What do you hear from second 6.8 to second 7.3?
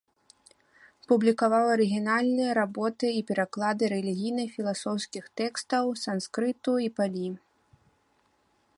і палі.